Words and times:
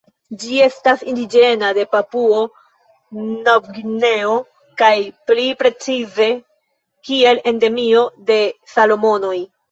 Ĝi 0.43 0.59
estas 0.65 1.01
indiĝena 1.09 1.67
de 1.77 1.81
Papuo-Novgvineo 1.89 4.37
kaj 4.81 4.93
pli 5.31 5.43
precize 5.59 6.27
kiel 7.09 7.43
endemio 7.53 8.01
de 8.31 8.39
Salomonoj. 8.77 9.35